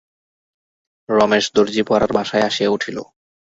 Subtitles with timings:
[1.09, 2.97] রমেশ দরজিপাড়ার বাসায় আসিয়া উঠিল।